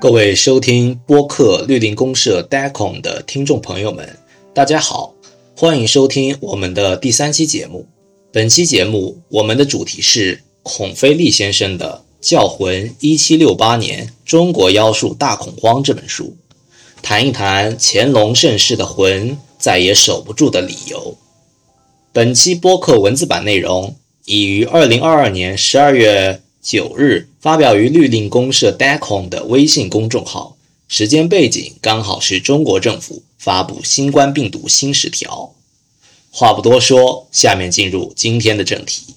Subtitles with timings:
[0.00, 4.08] 各位收听播客绿林公社 DACON 的听众朋友们，
[4.54, 5.12] 大家好，
[5.56, 7.84] 欢迎收听我们的第三期节目。
[8.30, 16.36] 本期节目我们的主题是孔飞利先生的《教魂：一七六八年中国妖术大恐慌》这本书，
[17.02, 21.18] 谈一谈乾隆盛世的魂再也守不住的理由。
[22.12, 23.96] 本期播客文字版内容
[24.26, 26.40] 已于二零二二年十二月。
[26.68, 35.54] 九日发表于律令公社 DACON 的微信公众号，时间背景刚好是中国政府发布新冠病毒新十条。
[36.30, 39.14] 话不多说，下面进入今天的正题。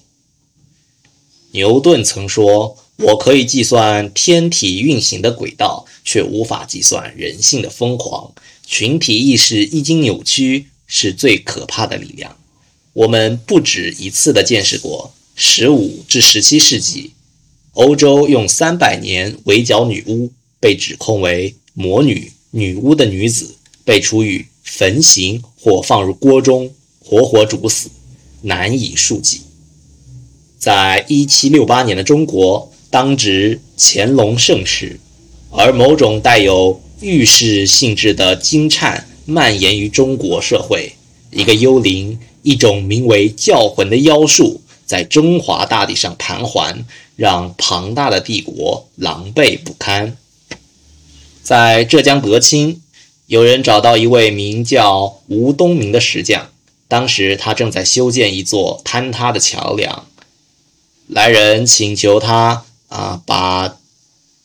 [1.50, 8.32] 牛顿曾说：“我可以计算天体运行的轨道，却无法计算人性的疯狂。
[8.64, 12.34] 群体意识一经扭曲，是最可怕的力量。”
[12.94, 17.12] 我们不止一次地见识过十五至十七世纪。
[17.74, 26.70] 欧洲用三百年围剿女巫，被指控为魔女、女巫的女子被处以焚刑或放入锅中
[27.02, 27.88] 活活煮死，
[28.42, 29.40] 难以数计。
[30.58, 35.00] 在一七六八年的中国，当值乾隆盛世，
[35.50, 40.92] 而某种带有预示性质的惊颤蔓延于中国社会。
[41.30, 44.60] 一个幽灵，一种名为教魂的妖术，
[44.92, 46.84] 在中华大地上盘桓。
[47.14, 50.16] 让庞大的帝国狼狈不堪。
[51.42, 52.82] 在浙江德清，
[53.26, 56.48] 有人找到一位名叫吴东明的石匠，
[56.88, 60.06] 当时他正在修建一座坍塌的桥梁。
[61.06, 63.76] 来人请求他啊，把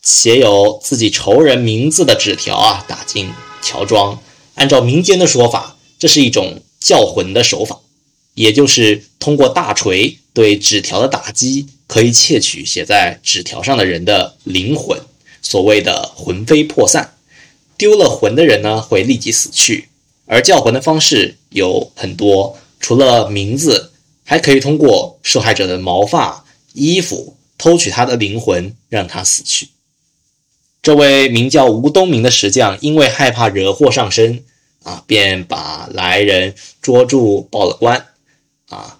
[0.02, 4.20] 写有自己仇人名字的纸条啊打进桥桩。
[4.56, 7.80] 按照民间的说法，这是一种叫魂的手法，
[8.34, 11.66] 也就是通过大锤对纸条的打击。
[11.88, 15.00] 可以窃取写在纸条上的人的灵魂，
[15.40, 17.14] 所谓的魂飞魄散。
[17.78, 19.88] 丢了魂的人呢，会立即死去。
[20.26, 29.68] 而叫魂的方式有很多，除了名字，还可以通过受害者的毛发、衣服偷取他的灵魂，让他死去。
[30.82, 34.44] 这位名叫吴东明的石匠，因为害怕惹祸上身，
[34.82, 38.08] 啊，便把来人捉住报了官，
[38.68, 38.97] 啊。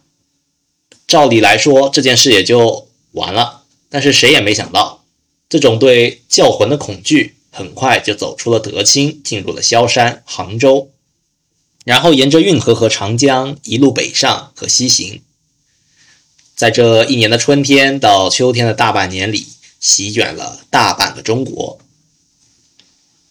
[1.09, 3.65] 照理来说，这件事也就完了。
[3.89, 5.03] 但是谁也没想到，
[5.49, 10.91] 这种对教魂的恐惧很快就走出了德清，进入了萧山、杭州，
[11.87, 15.23] 然后沿着运河和长江一路北上和西行。
[16.55, 19.47] 在这一年的春天到秋天的大半年里，
[19.81, 21.79] 席卷了大半个中国。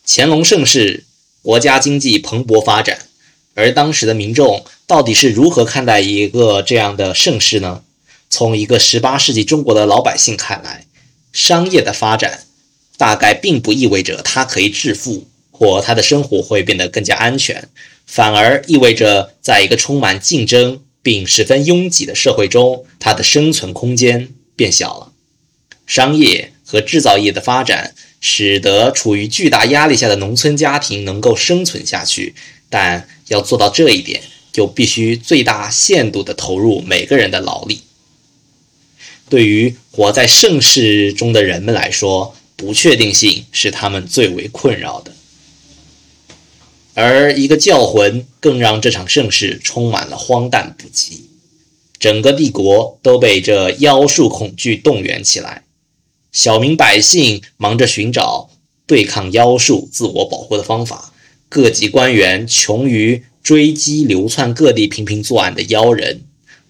[0.08, 1.06] 乾隆盛世，
[1.44, 3.08] 国家经济蓬勃发展。
[3.58, 7.82] 而当时的民众到底是如何看待一个这样的盛世呢？
[8.30, 10.86] 从一个18世纪中国的老百姓看来，
[11.34, 12.44] 商业的发展
[12.98, 17.68] 大概并不意味着他可以致富或他的生活会变得更加安全，
[18.06, 25.12] 反而意味着在一个充满竞争并十分拥挤的社会中，他的生存空间变小了。
[25.88, 32.36] 商业和制造业的发展使得处于巨大压力下的农村家庭能够生存下去。
[32.70, 34.22] 但要做到这一点，
[34.52, 37.82] 就必须最大限度地投入每个人的劳力。
[39.30, 45.14] 对于活在盛世中的人们来说，不确定性是他们最为困扰的。
[46.94, 51.20] 而一个教魂更让这场盛世充满了荒诞不羁。
[52.00, 55.64] 整个帝国都被这妖术恐惧动员起来，
[56.32, 58.50] 小民百姓忙着寻找
[58.86, 61.12] 对抗妖术、自我保护的方法。
[61.50, 66.24] 各级官员穷于追击流窜各地频频作案的妖人，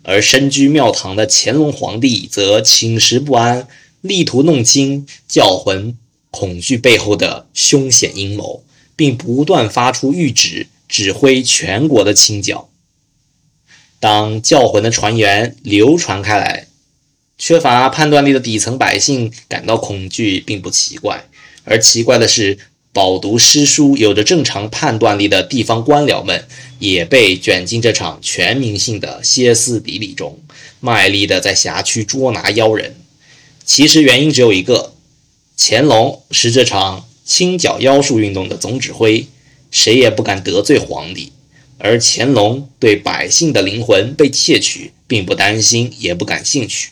[0.03, 3.67] 而身居庙堂的乾隆皇帝则寝食不安，
[4.01, 5.97] 力图弄清教魂
[6.29, 8.63] 恐惧背后的凶险阴谋，
[8.95, 12.69] 并不断发出谕旨，指挥全国的清剿。
[13.99, 16.67] 当教魂的传言流传开来，
[17.39, 21.25] 缺乏判断力的底层百姓感到恐惧，并不奇怪，
[21.63, 22.59] 而奇怪的是。
[22.93, 26.47] 饱读诗书、有着正常判断力的地方官僚们，
[26.79, 30.39] 也被卷进这场全民性的歇斯底里中，
[30.79, 32.95] 卖力的在辖区捉拿妖人。
[33.63, 34.93] 其实原因只有一个：
[35.57, 39.27] 乾隆是这场清剿妖术运动的总指挥，
[39.69, 41.33] 谁也不敢得罪皇帝。
[41.79, 46.89] 而乾隆对百姓的灵魂被窃取，并不担心，也不感兴趣。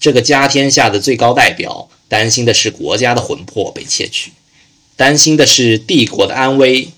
[0.00, 4.32] 这个家天下的最高代表，担心的是国家的魂魄被窃取。
[4.96, 6.88] 担心的是帝国的安危，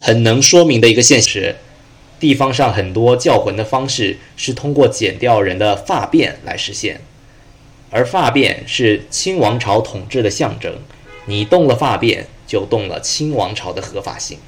[0.00, 1.54] 很能说明的一个现实：
[2.18, 7.00] 地方上很多叫魂的方式是通过剪掉人的发辫来实现，
[7.90, 10.74] 而发辫是清王朝统治的象征，
[11.26, 14.38] 你动了发辫，就动了清王朝的合法性。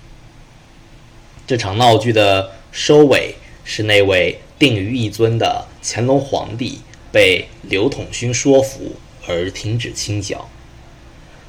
[1.47, 6.81] 这场闹剧的收尾是那位定于一尊的乾隆皇帝
[7.12, 8.97] 被刘统勋说服
[9.29, 10.49] 而停止清剿。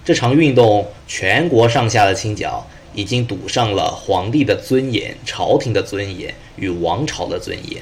[0.06, 2.64] 这场运动，全国上下的清剿
[2.94, 7.82] 已经赌上了皇帝的尊严、朝廷的尊严与王朝的尊严，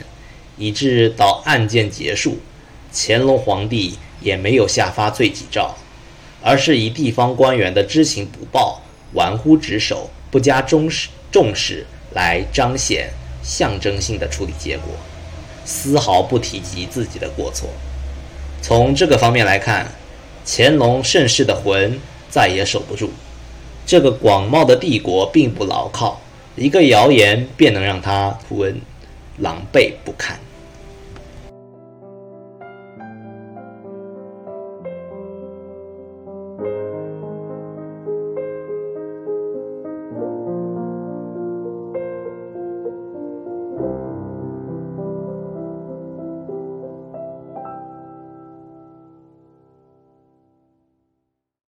[0.58, 2.38] 以致到案件结束，
[2.94, 5.76] 乾隆皇帝也没有下发罪己诏，
[6.42, 8.82] 而是以地方官员的知情不报、
[9.12, 13.10] 玩忽职守、不加重视重视来彰显
[13.44, 14.94] 象征性的处理结果，
[15.66, 17.68] 丝毫不提及自己的过错。
[18.62, 19.92] 从这个方面来看，
[20.46, 22.00] 乾隆盛世的魂。
[22.34, 23.12] 再也守不住，
[23.86, 26.20] 这个广袤的帝国并不牢靠，
[26.56, 28.76] 一个谣言便能让他图文
[29.38, 30.36] 狼狈不堪。